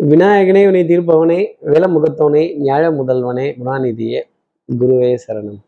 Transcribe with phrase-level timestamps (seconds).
[0.00, 4.20] விநாயகனே உனை தீர்ப்பவனே வேலமுகத்தவனே ஞாழ முதல்வனே குணாநிதியே
[4.68, 5.58] குருவே சரணம்.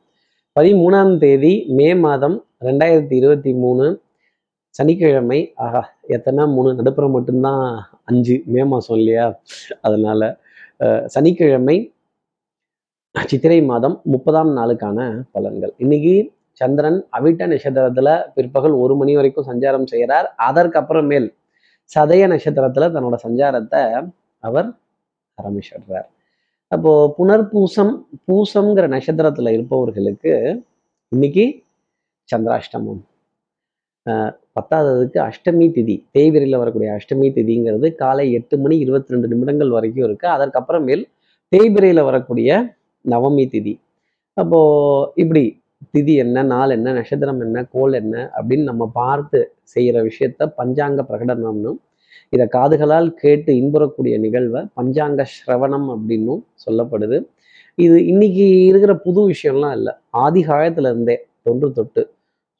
[0.56, 3.86] பதிமூணாம் தேதி மே மாதம் ரெண்டாயிரத்தி இருபத்தி மூணு
[4.74, 7.64] சனிக்கிழமை ஆஹா எத்தனை மூணு நடுப்புறம் மட்டும்தான்
[8.04, 9.26] அஞ்சு மே மாதம் இல்லையா?
[9.80, 10.20] அதனால
[10.80, 11.76] அஹ், சனிக்கிழமை
[13.14, 14.98] சித்திரை மாதம் முப்பதாம் நாளுக்கான
[15.34, 15.72] பலன்கள்.
[15.76, 16.14] இன்னைக்கு
[16.60, 21.28] சந்திரன் அவிட்ட நட்சத்திரத்துல பிற்பகல் ஒரு மணி வரைக்கும் சஞ்சாரம் செய்கிறார் அதற்கப்புறமேல்
[21.90, 23.82] சதய நட்சத்திரத்துல தன்னோட சஞ்சாரத்தை
[24.42, 24.68] அவர்
[25.38, 26.08] ஆரம்பிச்சிடுறார்
[26.72, 27.94] அப்போ புனர்பூசம்
[28.26, 30.32] பூசம்ங்கிற நட்சத்திரத்துல இருப்பவர்களுக்கு
[31.12, 31.44] இன்னைக்கு
[32.28, 33.00] சந்திராஷ்டமம்.
[34.06, 40.04] ஆஹ் பத்தாததுக்கு அஷ்டமி திதி தேய்விரையில் வரக்கூடிய அஷ்டமி திதிங்கிறது காலை எட்டு மணி இருபத்தி ரெண்டு நிமிடங்கள் வரைக்கும்
[40.04, 40.26] இருக்கு.
[40.28, 41.02] அதற்கப்புறமேல்
[41.52, 42.50] தேய்பிரையில் வரக்கூடிய
[43.04, 43.74] நவமி திதி.
[44.36, 44.60] அப்போ
[45.14, 45.62] இப்படி
[45.94, 51.72] திதி என்ன நாள் என்ன நட்சத்திரம் என்ன கோல் என்ன அப்படின்னு நம்ம பார்த்து செய்கிற விஷயத்த பஞ்சாங்க பிரகடனம்னு
[52.32, 57.18] இதை காதுகளால் கேட்டு இன்புறக்கூடிய நிகழ்வை பஞ்சாங்க ஸ்ரவணம் அப்படின்னும் சொல்லப்படுது.
[57.78, 59.92] இது இன்னைக்கு இருக்கிற புது விஷயம்லாம் இல்லை.
[60.22, 62.02] ஆதி காலத்துல இருந்தே தொன்று தொட்டு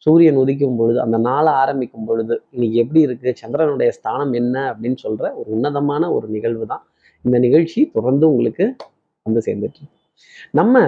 [0.07, 5.25] சூரியன் உதிக்கும் பொழுது அந்த நாளை ஆரம்பிக்கும் பொழுது இன்னைக்கு எப்படி இருக்கு சந்திரனுடைய ஸ்தானம் என்ன அப்படின்னு சொல்ற
[5.35, 6.85] ஒரு உன்னதமான ஒரு நிகழ்வு தான்
[7.25, 8.67] இந்த நிகழ்ச்சி தொடர்ந்து உங்களுக்கு
[9.27, 9.83] வந்து சேர்ந்துட்டு
[10.55, 10.85] நம்ம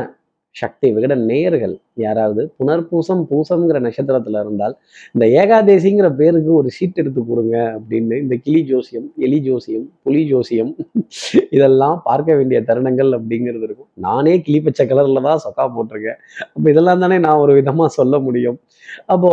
[0.56, 4.74] சக்தி விகட நேயர்கள் யாராவது புனர்பூசம் பூசம்ங்கிற நட்சத்திரத்துல இருந்தால்
[5.14, 10.72] இந்த ஏகாதேசிங்கிற பேருக்கு ஒரு சீட் எடுத்து கொடுங்க அப்படின்னு இந்த கிளி ஜோசியம் எலி ஜோசியம் புலி ஜோசியம்
[11.56, 13.90] இதெல்லாம் பார்க்க வேண்டிய தருணங்கள் அப்படிங்கிறது இருக்கும்.
[13.98, 16.18] நானே கிளி பச்சை கலர்ல தான் சொக்கா போட்டிருக்கேன்.
[16.46, 18.58] அப்போ இதெல்லாம் தானே நான் ஒரு விதமா சொல்ல முடியும்.
[19.06, 19.30] அப்போ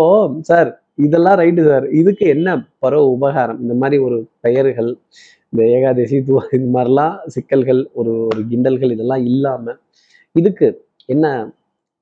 [0.49, 0.69] சார்
[1.05, 3.59] இதெல்லாம் ரைட்டு சார் இதுக்கு என்ன பரவ உபகாரம்?
[3.63, 4.91] இந்த மாதிரி ஒரு பெயர்கள்
[5.53, 9.79] இந்த ஏகாதசி தூ இந்த மாதிரிலாம் சிக்கல்கள் ஒரு ஒரு கிண்டல்கள் இதெல்லாம் இல்லாமல்
[10.35, 10.67] இதுக்கு
[11.15, 11.25] என்ன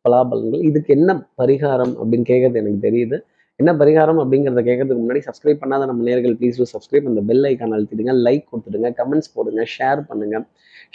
[0.06, 3.18] பலாபலன்கள் இதுக்கு என்ன பரிகாரம் அப்படின்னு கேட்கறது எனக்கு தெரியுது.
[3.60, 8.14] என்ன பரிகாரம் அப்படிங்கிறத கேட்கறதுக்கு முன்னாடி சப்ஸ்கிரைப் பண்ணாத நம்ம நேர்கள் ப்ளீஸ் சப்ஸ்கிரைப் அந்த பெல் ஐக்கான் அழுத்திடுங்க.
[8.28, 8.90] லைக் கொடுத்துடுங்க.
[9.00, 9.62] கமெண்ட்ஸ் போடுங்க.
[9.76, 10.38] ஷேர் பண்ணுங்க.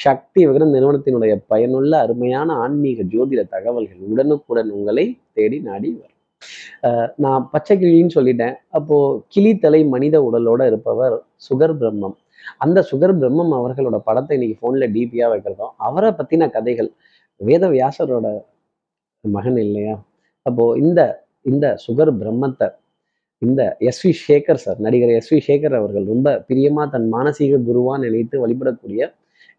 [0.04, 5.06] சக்தி விகிரம் நிறுவனத்தினுடைய பயனுள்ள அருமையான ஆன்மீக ஜோதிட தகவல்கள் உடனுக்குடன் உங்களை
[5.38, 6.18] தேடி நாடி வரும்.
[7.24, 8.54] நான் பச்சை கிளின்னு சொல்லிட்டேன்.
[8.78, 8.96] அப்போ
[9.34, 11.16] கிளித்தலை மனித உடலோட இருப்பவர்
[11.48, 12.16] சுகர் பிரம்மம்.
[12.64, 16.90] அந்த சுகர் பிரம்மம் அவர்களோட படத்தை இன்னைக்கு ஃபோன்ல டிபியா வைக்கிறதும் அவரை பத்தின கதைகள்
[17.42, 18.26] வேதவியாசரோட
[19.24, 19.96] மகன் இல்லையா?
[20.46, 21.00] அப்போ இந்த
[21.46, 22.68] இந்த சுகர் பிரம்மத்தை
[23.42, 27.94] இந்த எஸ் வி சேகர் சார் நடிகர் எஸ் வி சேகர் அவர்கள் ரொம்ப பிரியமா தன் மானசீக குருவா
[28.04, 29.08] நினைத்து வழிபடக்கூடிய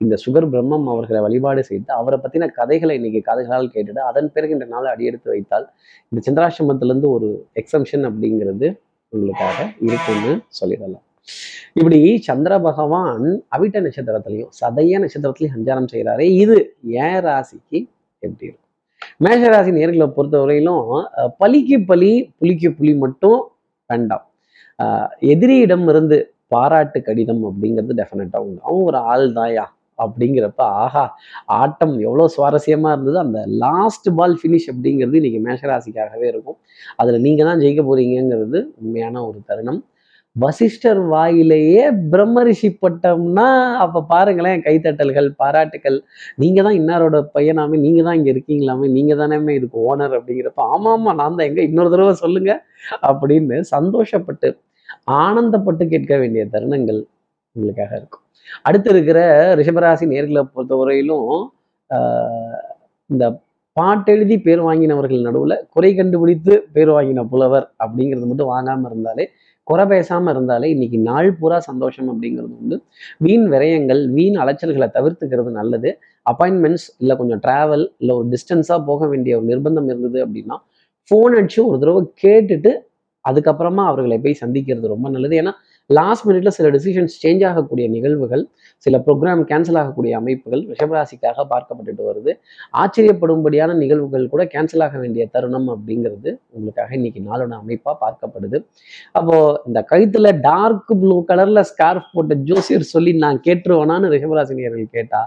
[0.02, 4.66] இந்த சுகர் பிரம்மம் அவர்களை வழிபாடு செய்து அவரை பத்தின கதைகளை இன்னைக்கு கதைகளால் கேட்டுட்டு அதன் பிறகு இந்த
[4.66, 5.68] நாளை அடியெடுத்து வைத்தால்
[6.12, 7.30] இந்த சந்திராசிரமத்திலேருந்து ஒரு
[7.62, 8.70] எக்ஸம்ஷன் அப்படிங்கிறது
[9.14, 9.58] உங்களுக்காக
[9.88, 11.06] இருக்கும்னு சொல்லிடலாம்.
[11.80, 13.26] இப்படி சந்திர பகவான்
[13.56, 16.58] அவிட்ட நட்சத்திரத்திலையும் சதய நட்சத்திரத்திலையும் சஞ்சாரம் செய்கிறாரே இது
[17.06, 17.80] ஏன் ராசிக்கு
[18.26, 18.60] எப்படி இருக்கும்?
[19.26, 20.90] மேஷராசி நேர்களை பொறுத்தவரையிலும்
[21.42, 23.40] பலிக்கு பலி புலிக்கு புலி மட்டும்
[23.90, 24.26] வேண்டாம்.
[25.34, 26.18] எதிரியிடம் இருந்து
[26.54, 28.60] பாராட்டு கடிதம் அப்படிங்கிறது டெஃபினட்டாக உண்டு.
[28.68, 29.66] அவன் ஒரு ஆள் தாயா
[30.04, 31.04] அப்படிங்கிறப்ப ஆஹா
[31.60, 33.18] ஆட்டம் எவ்வளோ சுவாரஸ்யமா இருந்தது.
[33.26, 36.58] அந்த லாஸ்ட் பால் ஃபினிஷ் அப்படிங்கிறது இன்னைக்கு மேஷராசிக்காகவே இருக்கும்.
[37.02, 39.82] அதுல நீங்க தான் ஜெயிக்க போறீங்கங்கிறது உண்மையான ஒரு தருணம்.
[40.36, 43.48] வசிஷ்டர் வாயிலேயே பிரம்மரிஷி பட்டம்னா
[43.84, 45.98] அப்ப பாருங்களேன் கைத்தட்டல்கள் பாராட்டுகள்
[46.40, 51.14] நீங்கள் தான் இன்னாரோட பையனாமே நீங்கள் தான் இங்க இருக்கீங்களாமே நீங்கள் தானேமே இதுக்கு ஓனர் அப்படிங்கிறப்ப ஆமா ஆமா
[51.20, 52.54] நான் தான் எங்க இன்னொரு தடவை சொல்லுங்க
[53.04, 54.50] அப்படின்னு சந்தோஷப்பட்டு
[55.22, 57.00] ஆனந்தப்பட்டு கேட்க வேண்டிய தருணங்கள்
[57.56, 58.24] உங்களுக்காக இருக்கும்.
[58.66, 59.20] அடுத்து இருக்கிற
[59.60, 61.28] ரிஷபராசி நேர்களை பொறுத்தவரையிலும்
[61.90, 62.62] ஆஹ்,
[63.10, 63.24] இந்த
[63.78, 69.26] பாட்டெழுதி பேர் வாங்கினவர்கள் நடுவுல குறை கண்டுபிடித்து பேர் வாங்கின புலவர் அப்படிங்கிறது மட்டும் வாங்காம இருந்தாலே
[69.68, 72.78] குறை பேசாமல் இருந்தாலே இன்னைக்கு நாள் பூரா சந்தோஷம் அப்படிங்கிறது உண்டு.
[73.18, 75.90] வீண் விரயங்கள் வீண் அலைச்சல்களை தவிர்த்துக்கிறது நல்லது.
[76.26, 80.58] அப்பாயின்மெண்ட்ஸ் இல்லை கொஞ்சம் ட்ராவல் இல்லை ஒரு டிஸ்டன்ஸாக போக வேண்டிய ஒரு நிர்பந்தம் இருந்தது அப்படின்னா
[81.12, 82.72] ஃபோன் அடிச்சு ஒரு தடவை கேட்டுட்டு
[83.26, 85.36] அதுக்கப்புறமா அவர்களை போய் சந்திக்கிறது ரொம்ப நல்லது.
[85.42, 85.54] ஏன்னா
[85.98, 88.44] லாஸ்ட் மினிட்ல சில டிசிஷன்ஸ் சேஞ்ச் ஆகக்கூடிய நிகழ்வுகள்
[88.86, 92.32] சில ப்ரோக்ராம் கேன்சல் ஆகக்கூடிய அமைப்புகள் ரிஷபராசிக்காக பார்க்கப்பட்டுட்டு வருது.
[92.82, 98.60] ஆச்சரியப்படும்படியான நிகழ்வுகள் கூட கேன்சல் ஆக வேண்டிய தருணம் அப்படிங்கிறது உங்களுக்காக இன்னைக்கு நாளோட அமைப்பா பார்க்கப்படுது.
[99.20, 99.38] அப்போ
[99.70, 105.22] இந்த கழுத்துல டார்க் ப்ளூ கலர்ல ஸ்கார்ஃப் போட்ட ஜோசியர் சொல்லி நான் கேட்டுருவேனான்னு ரிஷபராசினியர்கள் கேட்டா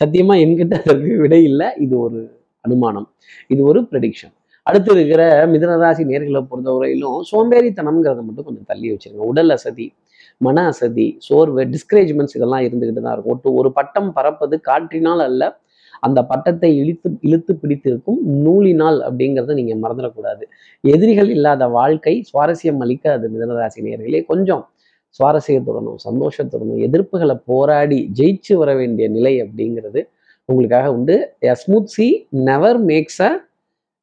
[0.00, 1.68] சத்தியமா என்கிட்ட அதற்கு விடை இல்லை.
[1.84, 2.18] இது ஒரு
[2.64, 3.06] அனுமானம்.
[3.52, 4.34] இது ஒரு ப்ரெடிக்ஷன்
[4.66, 5.22] அடுத்து இருக்கிற
[5.52, 9.24] மிதனராசி நேர்களை பொறுத்தவரையிலும் சோம்பேறித்தனம்ங்கிறத மட்டும் கொஞ்சம் தள்ளி வச்சிருங்க.
[9.32, 9.86] உடல் அசதி
[10.40, 13.34] மன அசதி சோர்வு டிஸ்கரேஜ்மெண்ட்ஸ் இதெல்லாம் இருந்துக்கிட்டு தான் இருக்கும்.
[13.34, 15.42] ஒட்டு ஒரு பட்டம் பறப்பது காற்றினால் அல்ல
[16.02, 20.44] அந்த பட்டத்தை இழுத்து இழுத்து பிடித்திருக்கும் நூலினால் அப்படிங்கிறத நீங்கள் மறந்துடக்கூடாது.
[20.84, 24.20] எதிரிகள் இல்லாத வாழ்க்கை சுவாரஸ்யம் அளிக்காது மிதனராசி நேர்களே.
[24.32, 24.64] கொஞ்சம்
[25.20, 30.00] சுவாரஸ்யத்துடனும் சந்தோஷத்துடனும் எதிர்ப்புகளை போராடி ஜெயிச்சு வர வேண்டிய நிலை அப்படிங்கிறது
[30.48, 31.14] உங்களுக்காக உண்டு.
[31.62, 32.06] Smooth sea
[32.48, 33.30] never makes a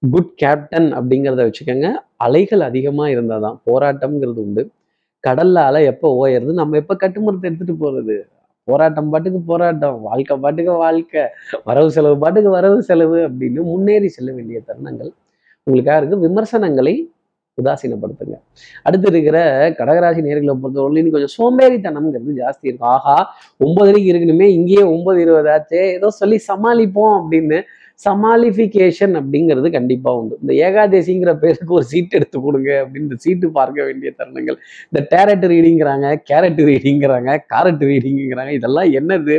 [0.04, 1.88] good captain அப்படிங்கிறத வச்சுக்கோங்க.
[2.26, 4.64] அலைகள் அதிகமாக இருந்தால் தான் போராட்டம்ங்கிறது உண்டு.
[5.24, 6.54] கடல்ல அலை எப்போ ஓயறது?
[6.62, 8.16] நம்ம எப்போ கட்டுமரத்தை எடுத்துட்டு போறது?
[8.68, 9.98] போராட்டம் பாட்டுக்கு போராட்டம்.
[10.08, 11.24] வாழ்க்கை பாட்டுக்கு வாழ்க்கை.
[11.70, 15.12] வரவு செலவு பாட்டுக்கு வரவு செலவு அப்படின்னு முன்னேறி செல்ல வேண்டிய தருணங்கள்.
[15.68, 16.96] உங்களுக்காக இருக்கு விமர்சனங்களை
[17.58, 18.36] உதாசீனப்படுத்துங்க.
[18.86, 19.38] அடுத்து இருக்கிற
[19.80, 22.92] கடகராசி நேர்களை பொறுத்தவரையிலும் கொஞ்சம் சோம்பேறித்தனம்ங்கிறது ஜாஸ்தி இருக்கும்.
[22.96, 23.16] ஆஹா
[23.66, 27.60] ஒன்பது மணிக்கு இருக்கணுமே இங்கேயே ஒன்பது இருபதாச்சே ஏதோ சொல்லி சமாளிப்போம் அப்படின்னு
[28.06, 30.38] சமாளிஃபிகேஷன் அப்படிங்கிறது கண்டிப்பாக உண்டு.
[30.42, 34.58] இந்த ஏகாதேசிங்கிற பேருக்கு ஒரு சீட் எடுத்து கொடுங்க அப்படின்னு சீட்டு பார்க்க வேண்டிய தருணங்கள்.
[34.92, 39.38] இந்த டேரட் ரீடிங்கிறாங்க கேரட் ரீடிங்கிறாங்க காரட் ரீடிங்கிறாங்க இதெல்லாம் என்னது?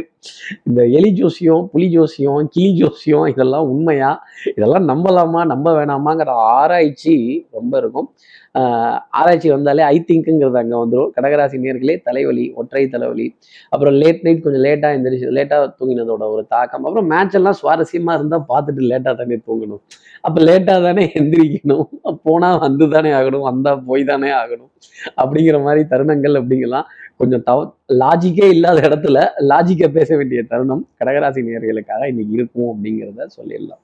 [0.66, 4.22] இந்த எலி ஜோசியம் புலி ஜோசியம் கிளி ஜோசியம் இதெல்லாம் உண்மையா?
[4.56, 5.46] இதெல்லாம் நம்பலாமா?
[5.46, 8.12] நம்ப வேணாமாங்கிற ஆராய்ச்சி ரொம்ப இருக்கும்.
[8.58, 13.36] ஆஹ் ஆராய்ச்சி வந்தாலே ஐ திங்க்குங்கிறது அங்கே வந்துடும் கடகராசி நேர்களே தலைவலி ஒற்றை தலைவலி
[13.68, 16.84] அப்புறம் லேட் நைட் கொஞ்சம் லேட்டாக எந்திரிச்சு லேட்டாக தூங்கினதோட ஒரு தாக்கம்.
[16.84, 19.82] அப்புறம் மேட்ச் எல்லாம் சுவாரஸ்யமாக இருந்தால் பார்த்துட்டு லேட்டாக தானே தூங்கணும்.
[20.20, 21.88] அப்போ லேட்டாக தானே எந்திரிக்கணும்.
[22.22, 24.70] போனால் வந்து தானே ஆகணும் வந்தால் போய் தானே ஆகணும்.
[25.16, 26.82] அப்படிங்கிற மாதிரி தருணங்கள் அப்படிங்கலாம்.
[27.16, 33.82] கொஞ்சம் தவ லாஜிக்கே இல்லாத இடத்துல லாஜிக்கை பேச வேண்டிய தருணம் கடகராசி நேர்களுக்காக இன்னைக்கு இருக்கும் அப்படிங்கிறத சொல்லிடலாம்.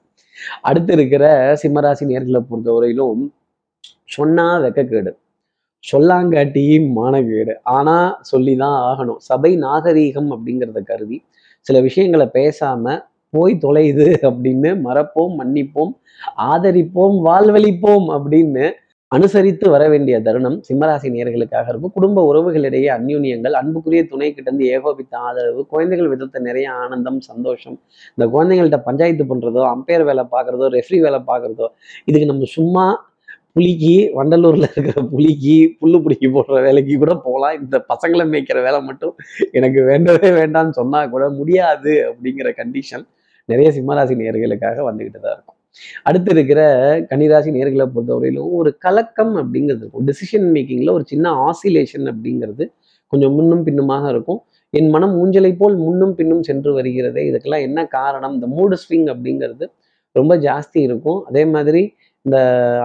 [0.61, 3.31] அடுத்து இருக்கிற சிம்மராசி நேர்களை பொறுத்தவரையிலும்
[4.05, 5.17] சொன்னா வெக்கக்கேடு
[5.91, 9.17] சொல்லாங்காட்டி மானக்கேடு ஆனா சொல்லிதான் ஆகணும்.
[9.17, 11.23] சபை நாகரீகம் அப்படிங்கிறத கருதி
[11.59, 12.99] சில விஷயங்களை பேசாம
[13.29, 15.91] போய் தொலையுது அப்படின்னு மறப்போம் மன்னிப்போம்
[16.37, 18.71] ஆதரிப்போம் வாழ்வழிப்போம் அப்படின்னு
[19.15, 21.93] அனுசரித்து வர வேண்டிய தருணம் சிம்மராசி நேர்களுக்காக இருக்கும்.
[21.95, 27.77] குடும்ப உறவுகளிடையே அந்யூன்யங்கள் அன்புக்குரிய துணை கிட்டந்து ஏகோபித்த ஆதரவு குழந்தைகள் விதத்த நிறைய ஆனந்தம் சந்தோஷம்.
[28.15, 31.67] இந்த குழந்தைங்கள்ட்ட பஞ்சாயத்து பண்ணுறதோ அம்பையர் வேலை பார்க்கறதோ ரெஃப்ரி வேலை பார்க்குறதோ
[32.09, 32.85] இதுக்கு நம்ம சும்மா
[33.55, 37.55] புலிக்கு வண்டலூரில் இருக்கிற புலிக்கு புல்லு பிடிக்கி போடுற வேலைக்கு கூட போகலாம்.
[37.63, 39.15] இந்த பசங்களை மேய்க்கிற வேலை மட்டும்
[39.59, 43.05] எனக்கு வேண்டவே வேண்டாம்னு சொன்னால் கூட முடியாது அப்படிங்கிற கண்டிஷன்
[43.49, 45.57] நிறைய சிம்மராசி நேர்களுக்காக வந்துகிட்டு தான் இருக்கும்.
[46.03, 46.61] அடுத்து இருக்கிற
[47.09, 50.07] கன்னிராசி நேர்களை பொறுத்தவரையிலும் ஒரு கலக்கம் அப்படிங்கிறது இருக்கும்.
[50.07, 52.65] டிசிஷன் மேக்கிங்ல ஒரு சின்ன ஆசிலேஷன் அப்படிங்கிறது
[53.07, 54.43] கொஞ்சம் முன்னும் பின்னுமாக இருக்கும்.
[54.69, 57.23] என் மனம் ஊஞ்சலை போல் முன்னும் பின்னும் சென்று வருகிறதே.
[57.29, 58.33] இதுக்கெல்லாம் என்ன காரணம்?
[58.33, 59.65] இந்த மூடு ஸ்விங் அப்படிங்கிறது
[60.11, 61.23] ரொம்ப ஜாஸ்தி இருக்கும்.
[61.25, 62.37] அதே மாதிரி இந்த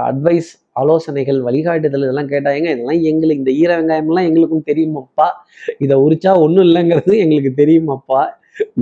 [0.04, 5.26] அட்வைஸ் ஆலோசனைகள் வழிகாட்டுதல் இதெல்லாம் கேட்டாங்க இதெல்லாம் எங்களுக்கு இந்த ஈர வெங்காயம்லாம் எங்களுக்கும் தெரியுமாப்பா?
[5.78, 8.22] இதை உரிச்சா ஒன்றும் இல்லைங்கிறது எங்களுக்கு தெரியுமாப்பா?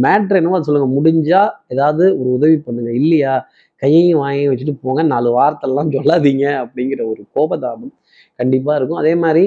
[0.02, 0.88] மேட்ரு என்னவோ அதை சொல்லுங்க.
[1.00, 2.92] முடிஞ்சா ஏதாவது ஒரு உதவி பண்ணுங்க.
[2.92, 3.34] இல்லையா?
[3.82, 7.92] கையையும் வாயையும் வச்சுட்டு போங்க நாலு வார்த்தைலாம் சொல்லாதீங்க அப்படிங்கிற ஒரு கோபதாபம்
[8.40, 9.02] கண்டிப்பாக இருக்கும்.
[9.02, 9.44] அதே மாதிரி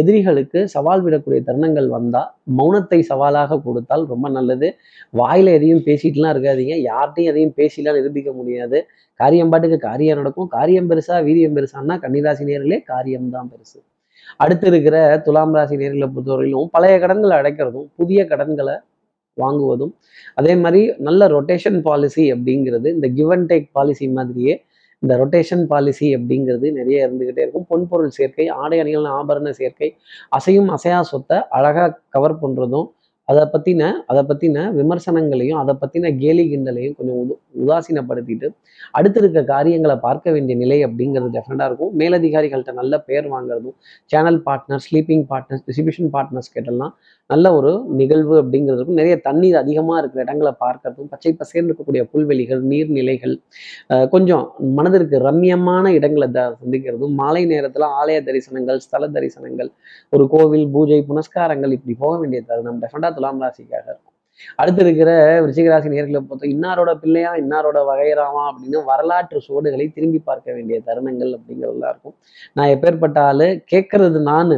[0.00, 4.68] எதிரிகளுக்கு சவால் விடக்கூடிய தருணங்கள் வந்தால் மௌனத்தை சவாலாக கொடுத்தால் ரொம்ப நல்லது.
[5.20, 6.76] வாயில் எதையும் பேசிட்டுலாம் இருக்காதீங்க.
[6.90, 8.78] யார்கிட்டையும் எதையும் பேசிலாம் நிரூபிக்க முடியாது.
[9.20, 10.48] காரியம் பாட்டுக்கு காரியம் நடக்கும்.
[10.56, 13.78] காரியம் பெருசா வீரியம் பெருசான்னா கன்னிராசி நேர்களே காரியம்தான் பெருசு.
[14.42, 18.74] அடுத்து இருக்கிற துலாம் ராசி நேர்களை பொறுத்தவரையிலும் பழைய கடன்களை அடைக்கிறதும் புதிய கடன்களை
[19.42, 19.92] வாங்குவதும்.
[20.34, 24.54] அதே மாதிரி நல்ல ரொட்டேஷன் பாலிசி அப்படிங்கிறது இந்த கிவ் அண்ட் டேக் பாலிசி மாதிரியே
[25.02, 27.66] இந்த ரொட்டேஷன் பாலிசி அப்படிங்கிறது நிறைய இருந்துகிட்டே இருக்கும்.
[27.70, 29.88] பொன்பொருள் சேர்க்கை ஆடை அணிகள் ஆபரண சேர்க்கை
[30.38, 32.86] அசையும் அசையா சொத்தை அழகா கவர் பண்றதும்
[33.28, 38.48] அதை பத்தின அதை பத்தின விமர்சனங்களையும் அதை பத்தின கேலி கிண்டலையும் கொஞ்சம் உது உதாசீனப்படுத்திட்டு
[38.94, 41.92] அடுத்து இருக்க காரியங்களை பார்க்க வேண்டிய நிலை அப்படிங்கிறது டெஃபினட்டாக இருக்கும்.
[42.00, 43.76] மேலதிகாரிகள்கிட்ட நல்ல பேர் வாங்குறதும்
[44.10, 46.92] channel partner sleeping partners distribution partners கிட்டலாம்
[47.30, 53.34] நல்ல ஒரு நிகழ்வு அப்படிங்கிறதுக்கும் நிறைய தண்ணீர் அதிகமாக இருக்கிற இடங்களை பார்க்கறதும் பச்சை பசேர்ந்து இருக்கக்கூடிய புல்வெளிகள் நீர்நிலைகள்
[54.08, 54.44] கொஞ்சம்
[54.78, 59.70] மனதிற்கு ரம்யமான இடங்களை த சந்திக்கிறதும் மாலை நேரத்தில் ஆலய தரிசனங்கள் ஸ்தல தரிசனங்கள்
[60.12, 64.12] ஒரு கோவில் பூஜை புனஸ்காரங்கள் இப்படி போக வேண்டிய தருணம் டெஃபினட்டாக துலாம் ராசிக்காக இருக்கும்.
[64.56, 70.80] அடுத்து இருக்கிற விருச்சிகராசி நேர்களை பொறுத்த இன்னாரோட பிள்ளையா இன்னாரோட வகைராமா அப்படின்னு வரலாற்று சோடுகளை திரும்பி பார்க்க வேண்டிய
[70.86, 72.16] தருணங்கள் அப்படிங்கிறதுலாம் இருக்கும்.
[72.52, 74.56] நான் எப்பேற்பட்ட ஆளு கேட்கறது நானு.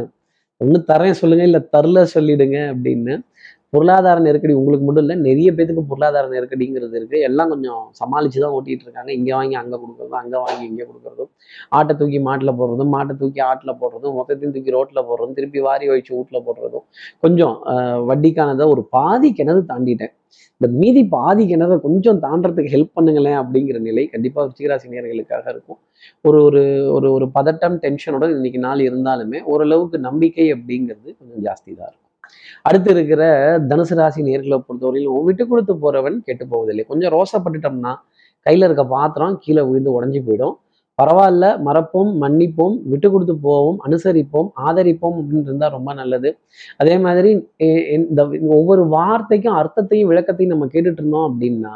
[0.61, 3.15] ஒன்று தரேன் சொல்லுங்க இல்லை தரல சொல்லிடுங்க அப்படின்னு
[3.73, 8.85] பொருளாதார நெருக்கடி உங்களுக்கு மட்டும் இல்லை நிறைய பேத்துக்கு பொருளாதார நெருக்கடிங்கிறது இருக்குது எல்லாம் கொஞ்சம் சமாளித்து தான் ஓட்டிகிட்டு
[8.87, 9.11] இருக்காங்க.
[9.19, 11.31] இங்கே வாங்கி அங்கே கொடுக்குறதும் அங்கே வாங்கி இங்கே கொடுக்குறதும்.
[11.77, 16.13] ஆட்டை தூக்கி மாட்டில் போடுறதும் மாட்டை தூக்கி ஆட்டில் போடுறதும் மொத்தத்தையும் தூக்கி ரோட்டில் போடுறதும் திருப்பி வாரி வச்சு
[16.17, 16.85] வீட்டில் போடுறதும்.
[17.25, 17.57] கொஞ்சம்
[18.11, 20.13] வட்டிக்கானதை ஒரு பாதி கிணறு தாண்டிட்டேன்.
[20.61, 25.79] இந்த மீதி பாதி கிணறை கொஞ்சம் தாண்டறதுக்கு ஹெல்ப் பண்ணுங்களேன் அப்படிங்கிற நிலை கண்டிப்பாக விருச்சிகராசி நேர்களுக்காக இருக்கும்.
[26.27, 26.63] ஒரு ஒரு
[26.95, 32.06] ஒரு ஒரு பதட்டம் டென்ஷனோட இன்னைக்கு நாள் இருந்தாலுமே ஓரளவுக்கு நம்பிக்கை அப்படிங்கிறது கொஞ்சம் ஜாஸ்தி தான் இருக்கும்.
[32.67, 33.23] அடுத்து இருக்கிற
[33.71, 36.85] தனுசு ராசி நேர்களை பொறுத்தவரையிலும் விட்டு கொடுத்து போறவன் கெட்டு போவதில்லை.
[36.91, 37.93] கொஞ்சம் ரோசப்பட்டுட்டோம்னா
[38.45, 40.55] கையில இருக்க பாத்திரம் கீழே விழுந்து உடஞ்சி போயிடும்.
[40.99, 46.29] பரவாயில்ல மறப்போம் மன்னிப்போம் விட்டு கொடுத்து போவோம் அனுசரிப்போம் ஆதரிப்போம் அப்படின்னு இருந்தால் ரொம்ப நல்லது.
[46.81, 47.31] அதே மாதிரி
[47.97, 48.21] இந்த
[48.57, 51.73] ஒவ்வொரு வார்த்தைக்கும் அர்த்தத்தையும் விளக்கத்தையும் நம்ம கேட்டுட்டு இருந்தோம் அப்படின்னா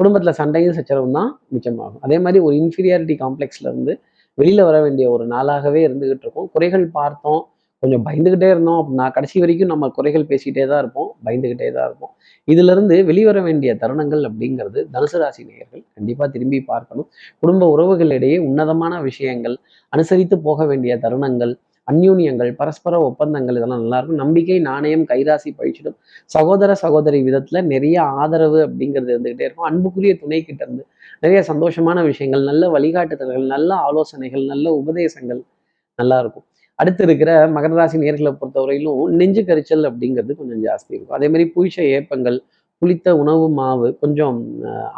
[0.00, 2.02] குடும்பத்துல சண்டையும் சச்சரவும் தான் மிச்சமாகும்.
[2.06, 3.92] அதே மாதிரி ஒரு இன்ஃபீரியாரிட்டி காம்ப்ளெக்ஸ்ல இருந்து
[4.38, 6.48] வெளியில வர வேண்டிய ஒரு நாளாகவே இருந்துகிட்டு இருக்கும்.
[6.54, 7.42] குறைகள் பார்த்தோம்
[7.84, 12.12] கொஞ்சம் பயந்துகிட்டே இருந்தோம் அப்படின்னா கடைசி வரைக்கும் நம்ம குறைகள் பேசிக்கிட்டே தான் இருப்போம் பயந்துகிட்டே தான் இருப்போம்.
[12.48, 17.08] இதிலிருந்து வெளிவர வேண்டிய தருணங்கள் அப்படிங்கிறது தனுசு ராசி நேயர்கள் கண்டிப்பாக திரும்பி பார்க்கணும்.
[17.42, 19.56] குடும்ப உறவுகளிடையே உன்னதமான விஷயங்கள்
[19.92, 21.52] அனுசரித்து போக வேண்டிய தருணங்கள்
[21.88, 25.96] அந்யூன்யங்கள் பரஸ்பர ஒப்பந்தங்கள் இதெல்லாம் நல்லா இருக்கும் நம்பிக்கை நாணயம் கைராசி பழிச்சிடும்.
[26.30, 29.68] சகோதர சகோதரி விதத்துல நிறைய ஆதரவு அப்படிங்கிறது இருந்துகிட்டே இருக்கும்.
[29.70, 30.84] அன்புக்குரிய துணை கிட்ட இருந்து
[31.24, 35.42] நிறைய சந்தோஷமான விஷயங்கள் நல்ல வழிகாட்டுதல்கள் நல்ல ஆலோசனைகள் நல்ல உபதேசங்கள்
[35.98, 36.46] நல்லா இருக்கும்
[36.78, 41.16] அடுத்து இருக்கிற மகர ராசி நேர்களை பொறுத்தவரையிலும் நெஞ்சு கரிச்சல் அப்படிங்கிறது கொஞ்சம் ஜாஸ்தி இருக்கும்.
[41.18, 42.38] அதே மாதிரி புளிச்ச ஏப்பங்கள்
[42.82, 44.38] புளித்த உணவு மாவு கொஞ்சம்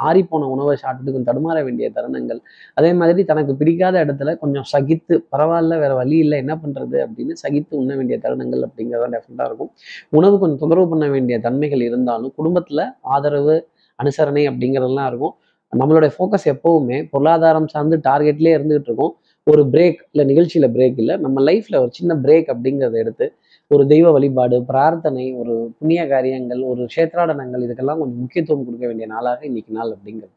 [0.07, 2.41] ஆறிப்போன உணவை சாப்பிட்டு கொஞ்சம் தடுமாற வேண்டிய தருணங்கள்.
[2.75, 7.73] அதே மாதிரி தனக்கு பிடிக்காத இடத்துல கொஞ்சம் சகித்து பரவாயில்ல வேற வழி இல்லை என்ன பண்ணுறது அப்படின்னு சகித்து
[7.77, 9.71] உண்ண வேண்டிய தருணங்கள் அப்படிங்கிறதான் டெஃபினட்டாக இருக்கும்.
[10.11, 13.57] உணவு கொஞ்சம் தொந்தரவு பண்ண வேண்டிய தன்மைகள் இருந்தாலும் குடும்பத்தில் ஆதரவு
[13.99, 15.35] அனுசரணை அப்படிங்கிறதெல்லாம் இருக்கும்.
[15.73, 19.15] நம்மளுடைய ஃபோக்கஸ் எப்போவுமே பொருளாதாரம் சார்ந்து டார்கெட்லேயே இருந்துகிட்டு இருக்கும்.
[19.47, 23.27] ஒரு பிரேக் இல்லை நிகழ்ச்சியில் பிரேக் இல்லை நம்ம லைஃப்பில் ஒரு சின்ன பிரேக் அப்படிங்கிறத எடுத்து
[23.71, 29.41] ஒரு தெய்வ வழிபாடு பிரார்த்தனை ஒரு புண்ணிய காரியங்கள் ஒரு கஷேத்ராடனங்கள் இதுக்கெல்லாம் கொஞ்சம் முக்கியத்துவம் கொடுக்க வேண்டிய நாளாக
[29.47, 30.33] இன்னைக்கு நாள் அப்படிங்கிறது.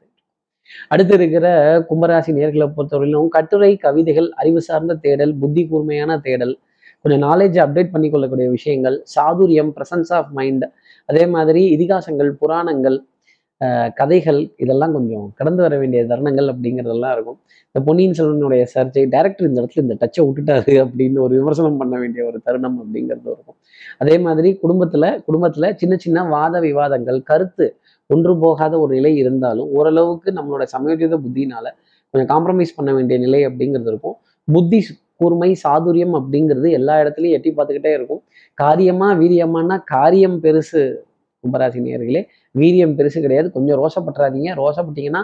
[0.92, 1.48] அடுத்து இருக்கிற
[1.90, 6.54] கும்பராசி நேர்களை பொறுத்தவரையிலும் கட்டுரை கவிதைகள் அறிவு சார்ந்த தேடல் புத்தி கூர்மையான தேடல்
[7.06, 10.66] கொஞ்சம் நாலேஜ் அப்டேட் பண்ணிக்கொள்ளக்கூடிய விஷயங்கள் சாதுரியம் பிரசன்ஸ் ஆஃப் மைண்ட்
[11.10, 12.98] அதே மாதிரி இதிகாசங்கள் புராணங்கள்
[13.96, 17.38] கதைகள் இதெல்லாம் கொஞ்சம் கடந்து வர வேண்டிய தருணங்கள் அப்படிங்கிறதெல்லாம் இருக்கும்.
[17.66, 22.22] இந்த பொன்னியின் செல்வனுடைய சர்ச்சை டேரக்டர் இந்த இடத்துல இந்த டச்சை விட்டுட்டாரு அப்படின்னு ஒரு விமர்சனம் பண்ண வேண்டிய
[22.26, 23.58] ஒரு தருணம் அப்படிங்கிறது இருக்கும்.
[23.98, 27.68] அதே மாதிரி குடும்பத்துல குடும்பத்துல சின்ன சின்ன வாத விவாதங்கள் கருத்து
[28.10, 31.66] ஒன்று போகாத ஒரு நிலை இருந்தாலும் ஓரளவுக்கு நம்மளோட சமயோஜித புத்தினால
[32.14, 34.18] கொஞ்சம் காம்ப்ரமைஸ் பண்ண வேண்டிய நிலை அப்படிங்கிறது இருக்கும்.
[34.48, 34.80] புத்தி
[35.16, 38.22] கூர்மை சாதுரியம் அப்படிங்கிறது எல்லா இடத்துலையும் எட்டி பார்த்துக்கிட்டே இருக்கும்.
[38.58, 40.82] காரியமா வீரியமானா காரியம் பெருசு
[41.44, 42.22] கும்பராசி நேர்களே
[42.60, 43.48] வீரியம் பெருசு கிடையாது.
[43.56, 45.22] கொஞ்சம் ரோசப்பட்டுறாதீங்க ரோசப்பட்டீங்கன்னா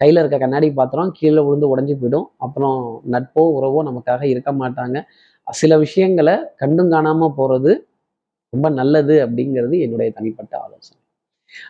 [0.00, 2.26] கையில் இருக்க கண்ணாடி பாத்திரம் கீழே விழுந்து உடஞ்சி போயிடும்.
[2.44, 2.78] அப்புறம்
[3.12, 4.96] நட்போ உறவோ நமக்காக இருக்க மாட்டாங்க.
[5.46, 7.72] சில விஷயங்களை கண்டும் காணாமல் போகிறது
[8.54, 11.00] ரொம்ப நல்லது அப்படிங்கிறது என்னுடைய தனிப்பட்ட ஆலோசனை.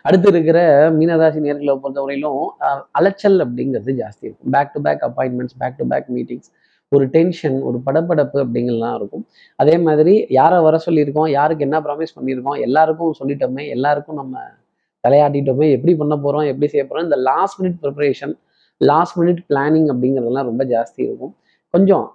[0.07, 0.59] அடுத்து இருக்கிற
[0.97, 2.45] மீனராசி நேர்களை பொறுத்தவரையிலும்
[2.97, 4.51] அலைச்சல் அப்படிங்கிறது ஜாஸ்தி இருக்கும்.
[4.55, 6.49] Back to back appointments back to back meetings
[6.95, 9.23] ஒரு டென்ஷன் ஒரு படப்படப்பு அப்படிங்கலாம் இருக்கும்.
[9.55, 14.43] அதே மாதிரி யாரை வர சொல்லியிருக்கோம் யாருக்கு என்ன ப்ராமிஸ் பண்ணியிருக்கோம் எல்லாருக்கும் சொல்லிட்டோமே எல்லாருக்கும் நம்ம
[15.07, 18.33] தலையாட்டிட்டோமே எப்படி பண்ண போகிறோம் எப்படி செய்ய போகிறோம் இந்த last minute preparation
[18.77, 21.33] last minute planning அப்படிங்கிறதெல்லாம் ரொம்ப ஜாஸ்தி இருக்கும்.
[21.73, 22.05] கொஞ்சம்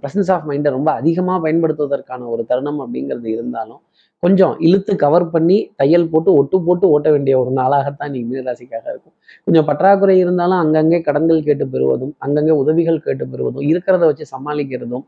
[0.00, 3.80] ப்ரெசன்ஸ் ஆஃப் மைண்டை ரொம்ப அதிகமாக பயன்படுத்துவதற்கான ஒரு தருணம் அப்படிங்கிறது இருந்தாலும்
[4.22, 9.14] கொஞ்சம் இழுத்து கவர் பண்ணி தையல் போட்டு ஒட்டு போட்டு ஓட்ட வேண்டிய ஒரு நாளாகத்தான் நீ மீனராசிக்காக இருக்கும்.
[9.46, 15.04] கொஞ்சம் பற்றாக்குறை இருந்தாலும் அங்கங்கே கடன்கள் கேட்டு பெறுவதும் அங்கங்கே உதவிகள் கேட்டு பெறுவதும் இருக்கிறத வச்சு சமாளிக்கிறதும்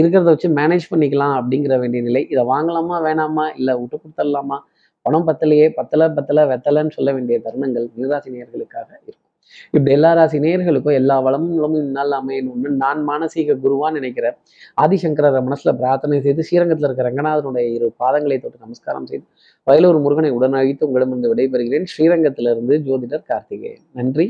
[0.00, 2.22] இருக்கிறத வச்சு மேனேஜ் பண்ணிக்கலாம் அப்படிங்கிற வேண்டிய நிலை.
[2.34, 4.58] இதை வாங்கலாமா வேணாமா இல்லை விட்டு கொடுத்துடலாமா?
[5.06, 9.23] பணம் பத்தலையே பத்தலை பத்தலை வெத்தலைன்னு சொல்ல வேண்டிய தருணங்கள் மீனராசினியர்களுக்காக இருக்கும்.
[9.70, 14.38] இப்படி எல்லா ராசி நேர்களுக்கும் எல்லா வளமும் இந்நாள் அமையணும்னு நான் மானசீக குருவான்னு நினைக்கிற
[14.80, 19.24] ஆதிசங்கரரை மனசுல பிரார்த்தனை செய்து ஸ்ரீரங்கத்தில் இருக்கிற ரங்கநாதனுடைய இரு பாதங்களை தொட்டு நமஸ்காரம் செய்து
[19.66, 21.84] வயலூர் முருகனை உடனழித்து உங்களிடமிருந்து விடைபெறுகிறேன்.
[21.84, 23.84] ஸ்ரீரங்கத்திலிருந்து ஜோதிடர் கார்த்திகேயன்.
[23.92, 24.26] நன்றி.